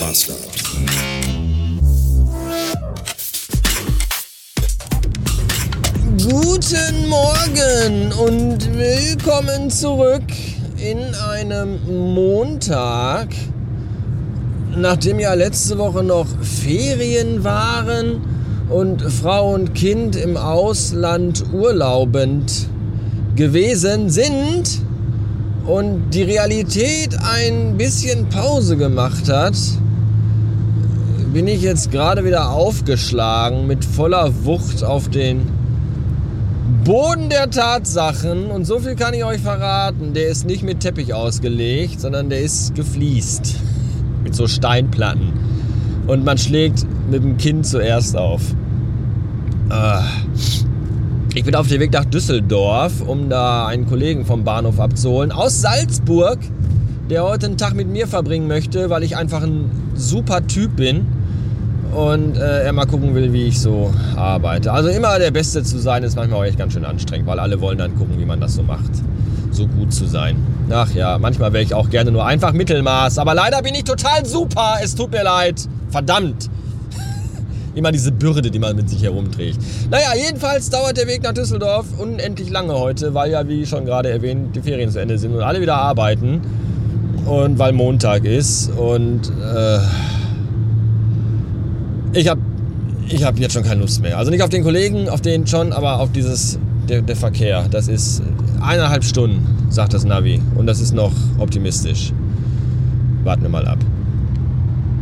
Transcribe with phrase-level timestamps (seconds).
[0.00, 0.38] Bastard.
[6.22, 10.22] Guten Morgen und willkommen zurück
[10.76, 13.28] in einem Montag.
[14.76, 18.22] Nachdem ja letzte Woche noch Ferien waren
[18.68, 22.68] und Frau und Kind im Ausland urlaubend
[23.34, 24.80] gewesen sind
[25.66, 29.54] und die Realität ein bisschen Pause gemacht hat,
[31.38, 35.48] bin ich jetzt gerade wieder aufgeschlagen mit voller Wucht auf den
[36.82, 38.46] Boden der Tatsachen.
[38.46, 40.14] Und so viel kann ich euch verraten.
[40.14, 43.54] Der ist nicht mit Teppich ausgelegt, sondern der ist gefliest.
[44.24, 45.32] Mit so Steinplatten.
[46.08, 48.42] Und man schlägt mit dem Kind zuerst auf.
[49.68, 50.02] Ah.
[51.36, 55.30] Ich bin auf dem Weg nach Düsseldorf, um da einen Kollegen vom Bahnhof abzuholen.
[55.30, 56.40] Aus Salzburg,
[57.08, 61.06] der heute einen Tag mit mir verbringen möchte, weil ich einfach ein super Typ bin
[61.94, 64.72] und äh, er mal gucken will, wie ich so arbeite.
[64.72, 67.60] Also immer der Beste zu sein, ist manchmal auch echt ganz schön anstrengend, weil alle
[67.60, 68.90] wollen dann gucken, wie man das so macht.
[69.50, 70.36] So gut zu sein.
[70.70, 74.26] Ach ja, manchmal wäre ich auch gerne nur einfach Mittelmaß, aber leider bin ich total
[74.26, 74.76] super.
[74.82, 75.66] Es tut mir leid.
[75.90, 76.50] Verdammt.
[77.74, 79.58] immer diese Bürde, die man mit sich herumträgt.
[79.90, 84.10] Naja, jedenfalls dauert der Weg nach Düsseldorf unendlich lange heute, weil ja, wie schon gerade
[84.10, 86.42] erwähnt, die Ferien zu Ende sind und alle wieder arbeiten.
[87.24, 89.78] Und weil Montag ist und äh,
[92.18, 92.40] ich habe
[93.08, 94.18] ich hab jetzt schon keine Lust mehr.
[94.18, 97.66] Also nicht auf den Kollegen, auf den schon, aber auf dieses, der, der Verkehr.
[97.70, 98.22] Das ist
[98.60, 100.40] eineinhalb Stunden, sagt das Navi.
[100.56, 102.12] Und das ist noch optimistisch.
[103.24, 103.78] Warten wir mal ab.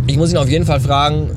[0.07, 1.31] Ich muss ihn auf jeden Fall fragen,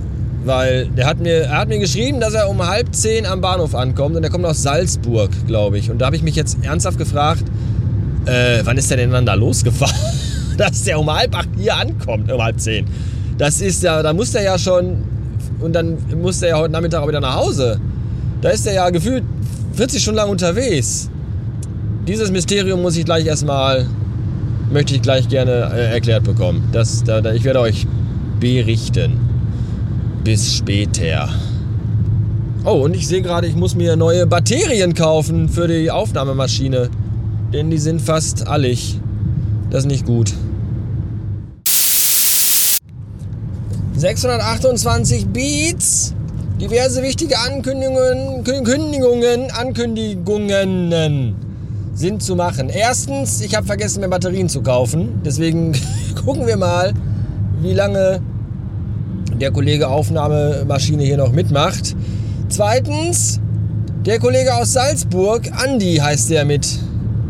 [0.45, 3.73] weil der hat mir, er hat mir geschrieben, dass er um halb zehn am Bahnhof
[3.73, 5.89] ankommt und er kommt aus Salzburg, glaube ich.
[5.89, 7.43] Und da habe ich mich jetzt ernsthaft gefragt,
[8.25, 9.95] äh, wann ist der denn dann da losgefahren?
[10.57, 12.85] dass der um halb acht hier ankommt, um halb zehn.
[13.37, 15.03] Das ist ja, da muss der ja schon
[15.59, 17.79] und dann muss der ja heute Nachmittag auch wieder nach Hause.
[18.41, 19.23] Da ist er ja gefühlt
[19.73, 21.09] 40 Stunden lang unterwegs.
[22.07, 23.85] Dieses Mysterium muss ich gleich erstmal,
[24.71, 26.67] möchte ich gleich gerne äh, erklärt bekommen.
[26.71, 27.85] Das, da, da, ich werde euch
[28.39, 29.19] berichten.
[30.23, 31.29] Bis später.
[32.65, 36.89] Oh, und ich sehe gerade, ich muss mir neue Batterien kaufen für die Aufnahmemaschine.
[37.53, 38.99] Denn die sind fast allig.
[39.69, 40.33] Das ist nicht gut.
[43.99, 46.13] 628 Beats.
[46.61, 51.35] Diverse wichtige Ankündigungen, Kündigungen, Ankündigungen
[51.93, 52.69] sind zu machen.
[52.69, 55.21] Erstens, ich habe vergessen, mir Batterien zu kaufen.
[55.25, 55.73] Deswegen
[56.25, 56.93] gucken wir mal,
[57.61, 58.21] wie lange
[59.33, 61.93] der Kollege Aufnahmemaschine hier noch mitmacht.
[62.47, 63.41] Zweitens,
[64.05, 66.65] der Kollege aus Salzburg, Andi heißt der mit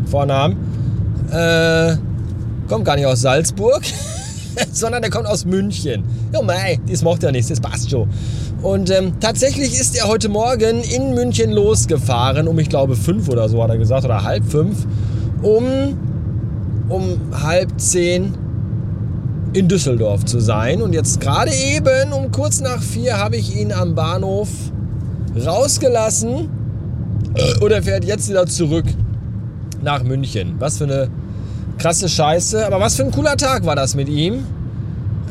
[0.06, 0.56] Vornamen,
[1.32, 1.96] äh,
[2.68, 3.82] kommt gar nicht aus Salzburg.
[4.76, 6.04] sondern der kommt aus München.
[6.32, 8.08] Ja, mei, das macht ja nichts, das passt schon.
[8.62, 13.48] Und ähm, tatsächlich ist er heute Morgen in München losgefahren, um ich glaube fünf oder
[13.48, 14.86] so hat er gesagt, oder halb fünf,
[15.42, 15.98] um,
[16.88, 18.34] um halb zehn
[19.52, 20.82] in Düsseldorf zu sein.
[20.82, 24.48] Und jetzt gerade eben um kurz nach vier habe ich ihn am Bahnhof
[25.44, 26.48] rausgelassen
[27.60, 28.84] und er fährt jetzt wieder zurück
[29.82, 30.56] nach München.
[30.58, 31.08] Was für eine
[31.78, 32.66] krasse Scheiße.
[32.66, 34.44] Aber was für ein cooler Tag war das mit ihm.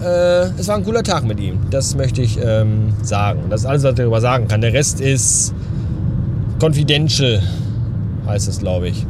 [0.04, 1.60] Äh, es war ein cooler Tag mit ihm.
[1.72, 3.44] Das möchte ich ähm, sagen.
[3.50, 4.62] Das ist alles, was ich darüber sagen kann.
[4.62, 5.54] Der Rest ist
[6.60, 7.42] confidential,
[8.28, 9.06] heißt es, glaube ich.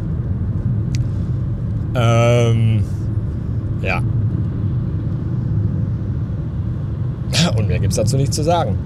[1.96, 2.84] Ähm,
[3.82, 4.02] ja.
[7.56, 8.78] Und mehr gibt es dazu nicht zu sagen.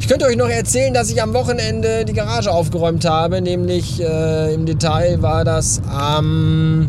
[0.00, 3.40] Ich könnte euch noch erzählen, dass ich am Wochenende die Garage aufgeräumt habe.
[3.40, 6.88] Nämlich äh, im Detail war das am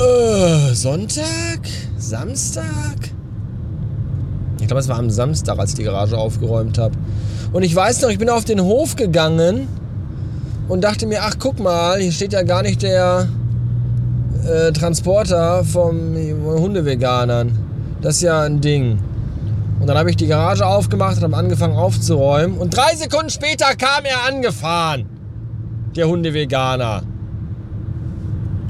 [0.00, 1.60] äh, Sonntag?
[1.98, 2.96] Samstag?
[4.60, 6.94] Ich glaube, es war am Samstag, als ich die Garage aufgeräumt habe.
[7.52, 9.68] Und ich weiß noch, ich bin auf den Hof gegangen
[10.68, 13.28] und dachte mir, ach guck mal, hier steht ja gar nicht der
[14.46, 16.14] äh, Transporter vom
[16.44, 17.58] Hundeveganern.
[18.00, 18.98] Das ist ja ein Ding.
[19.80, 22.58] Und dann habe ich die Garage aufgemacht und habe angefangen aufzuräumen.
[22.58, 25.06] Und drei Sekunden später kam er angefahren.
[25.96, 27.02] Der Hundeveganer.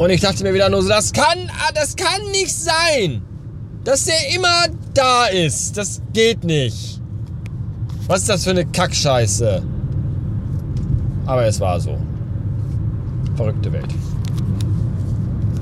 [0.00, 3.20] Und ich dachte mir wieder nur so, das kann, ah, das kann nicht sein,
[3.85, 4.64] dass der immer
[4.94, 5.76] da ist.
[5.76, 6.99] Das geht nicht.
[8.06, 9.62] Was ist das für eine Kackscheiße?
[11.26, 11.99] Aber es war so.
[13.37, 13.94] Verrückte Welt.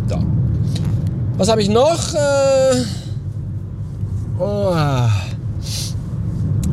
[0.09, 0.23] So.
[1.37, 2.15] Was habe ich noch?
[2.15, 2.85] Äh
[4.39, 4.73] oh.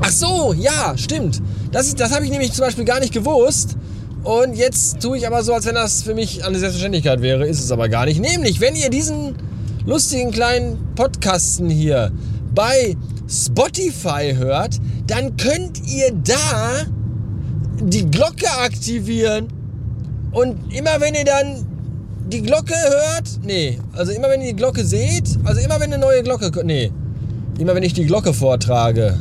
[0.01, 1.41] Ach so, ja, stimmt.
[1.71, 3.75] Das, das habe ich nämlich zum Beispiel gar nicht gewusst.
[4.25, 7.45] Und jetzt tue ich aber so, als wenn das für mich eine Selbstverständlichkeit wäre.
[7.47, 8.19] Ist es aber gar nicht.
[8.19, 9.35] Nämlich, wenn ihr diesen
[9.85, 12.11] lustigen kleinen Podcasten hier
[12.55, 12.97] bei
[13.29, 16.87] Spotify hört, dann könnt ihr da
[17.79, 19.47] die Glocke aktivieren.
[20.31, 21.63] Und immer wenn ihr dann
[22.27, 25.99] die Glocke hört, nee, also immer wenn ihr die Glocke seht, also immer wenn eine
[25.99, 26.91] neue Glocke, nee,
[27.59, 29.19] immer wenn ich die Glocke vortrage.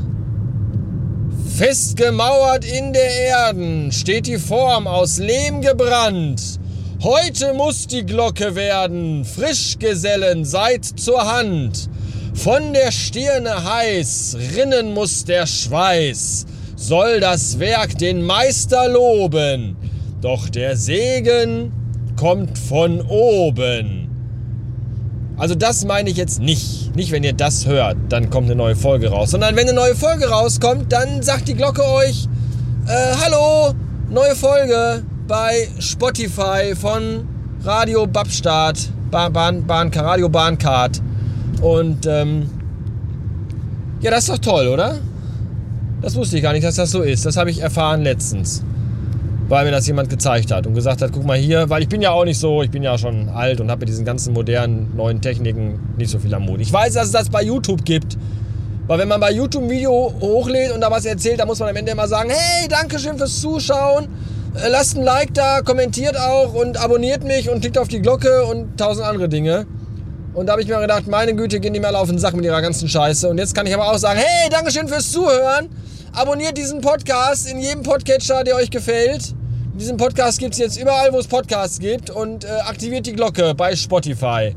[1.56, 6.58] Festgemauert in der Erden steht die Form aus Lehm gebrannt.
[7.00, 11.88] Heute muss die Glocke werden, Frischgesellen seid zur Hand.
[12.34, 19.76] Von der Stirne heiß rinnen muss der Schweiß, soll das Werk den Meister loben,
[20.20, 21.70] doch der Segen
[22.16, 24.03] kommt von oben.
[25.36, 26.94] Also das meine ich jetzt nicht.
[26.94, 29.32] Nicht, wenn ihr das hört, dann kommt eine neue Folge raus.
[29.32, 32.28] Sondern wenn eine neue Folge rauskommt, dann sagt die Glocke euch,
[32.86, 33.74] äh, hallo,
[34.10, 37.26] neue Folge bei Spotify von
[37.64, 38.78] Radio Babstadt,
[39.10, 41.00] Bahn, Bahn, Bahn, Radio Bahncard.
[41.60, 42.48] Und ähm,
[44.00, 44.98] ja, das ist doch toll, oder?
[46.00, 47.24] Das wusste ich gar nicht, dass das so ist.
[47.24, 48.62] Das habe ich erfahren letztens.
[49.48, 52.00] Weil mir das jemand gezeigt hat und gesagt hat, guck mal hier, weil ich bin
[52.00, 54.96] ja auch nicht so, ich bin ja schon alt und habe mit diesen ganzen modernen
[54.96, 56.60] neuen Techniken nicht so viel am Mut.
[56.60, 58.16] Ich weiß, dass es das bei YouTube gibt.
[58.86, 61.70] Weil wenn man bei YouTube ein Video hochlädt und da was erzählt, dann muss man
[61.70, 64.08] am Ende immer sagen, hey, danke schön fürs Zuschauen.
[64.54, 68.44] Äh, lasst ein Like da, kommentiert auch und abonniert mich und klickt auf die Glocke
[68.44, 69.66] und tausend andere Dinge.
[70.34, 72.44] Und da habe ich mir gedacht, meine Güte, gehen die mal auf den Sack mit
[72.44, 73.28] ihrer ganzen Scheiße.
[73.28, 75.68] Und jetzt kann ich aber auch sagen, hey, Dankeschön fürs Zuhören.
[76.12, 79.32] Abonniert diesen Podcast in jedem Podcatcher, der euch gefällt.
[79.78, 82.10] Diesen Podcast gibt es jetzt überall, wo es Podcasts gibt.
[82.10, 84.56] Und äh, aktiviert die Glocke bei Spotify.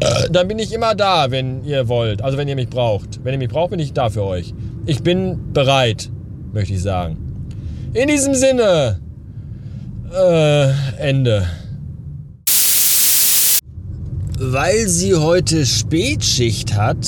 [0.00, 2.22] Äh, dann bin ich immer da, wenn ihr wollt.
[2.22, 3.22] Also wenn ihr mich braucht.
[3.22, 4.54] Wenn ihr mich braucht, bin ich da für euch.
[4.86, 6.10] Ich bin bereit,
[6.54, 7.18] möchte ich sagen.
[7.92, 8.98] In diesem Sinne.
[10.10, 11.46] Äh, Ende.
[14.42, 17.06] Weil sie heute Spätschicht hat,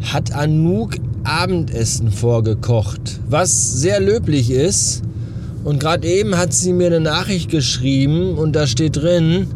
[0.00, 5.02] hat Anouk Abendessen vorgekocht, was sehr löblich ist.
[5.62, 9.48] Und gerade eben hat sie mir eine Nachricht geschrieben und da steht drin,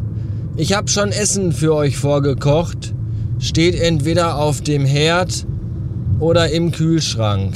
[0.55, 2.93] ich habe schon Essen für euch vorgekocht,
[3.39, 5.47] steht entweder auf dem Herd
[6.19, 7.55] oder im Kühlschrank.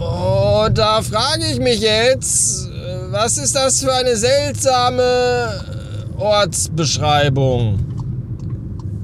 [0.00, 2.70] Oh, da frage ich mich jetzt,
[3.10, 5.73] was ist das für eine seltsame
[6.16, 7.78] Ortsbeschreibung.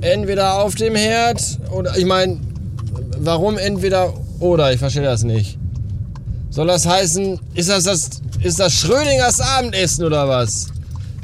[0.01, 2.41] Entweder auf dem Herd oder ich meine,
[3.19, 4.73] warum entweder oder?
[4.73, 5.59] Ich verstehe das nicht.
[6.51, 8.11] Soll das heißen, ist das, das,
[8.43, 10.69] ist das Schrödingers Abendessen oder was?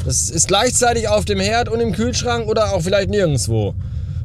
[0.04, 3.74] Das ist gleichzeitig auf dem Herd und im Kühlschrank oder auch vielleicht nirgendwo.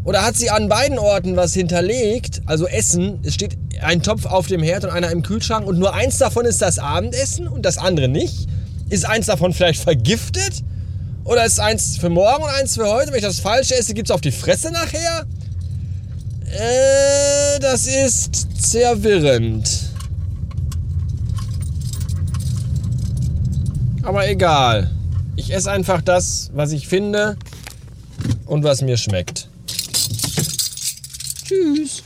[0.04, 4.48] Oder hat sie an beiden Orten was hinterlegt, also Essen, es steht ein Topf auf
[4.48, 7.78] dem Herd und einer im Kühlschrank und nur eins davon ist das Abendessen und das
[7.78, 8.48] andere nicht?
[8.90, 10.63] Ist eins davon vielleicht vergiftet?
[11.23, 13.12] Oder ist eins für morgen und eins für heute?
[13.12, 15.25] Wenn ich das falsche esse, gibt es auf die Fresse nachher?
[16.45, 19.69] Äh, das ist zerwirrend.
[24.03, 24.91] Aber egal.
[25.35, 27.38] Ich esse einfach das, was ich finde
[28.45, 29.47] und was mir schmeckt.
[31.45, 32.03] Tschüss.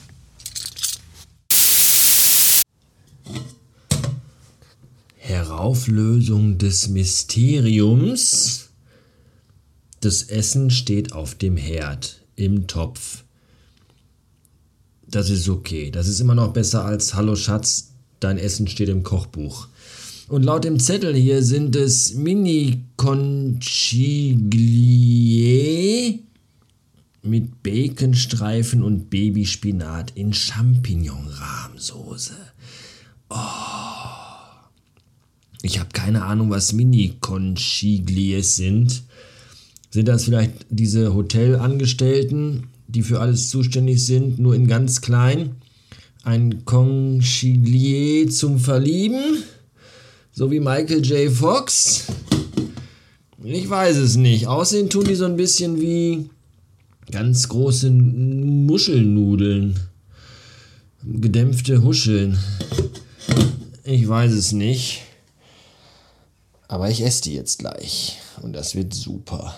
[5.17, 8.54] Herauflösung des Mysteriums.
[10.05, 13.23] Das Essen steht auf dem Herd, im Topf.
[15.07, 15.89] Das ist okay.
[15.89, 19.67] Das ist immer noch besser als Hallo Schatz, dein Essen steht im Kochbuch.
[20.27, 23.63] Und laut dem Zettel hier sind es Mini Conchiglie
[27.23, 32.35] mit Baconstreifen und Babyspinat in Champignon-Rahmsoße.
[33.31, 33.35] Oh.
[35.63, 39.01] Ich habe keine Ahnung, was Mini Conchiglies sind.
[39.95, 45.55] Sind das vielleicht diese Hotelangestellten, die für alles zuständig sind, nur in ganz klein?
[46.25, 49.41] Ein Conchiglier zum Verlieben?
[50.33, 51.31] So wie Michael J.
[51.31, 52.07] Fox?
[53.41, 54.47] Ich weiß es nicht.
[54.47, 56.29] Aussehen tun die so ein bisschen wie
[57.09, 59.79] ganz große Muschelnudeln.
[61.05, 62.37] Gedämpfte Huscheln.
[63.85, 65.03] Ich weiß es nicht.
[66.67, 68.17] Aber ich esse die jetzt gleich.
[68.41, 69.55] Und das wird super.